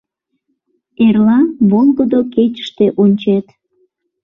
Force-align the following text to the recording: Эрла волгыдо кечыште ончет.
Эрла 1.05 1.39
волгыдо 1.69 2.19
кечыште 2.33 2.85
ончет. 3.01 3.45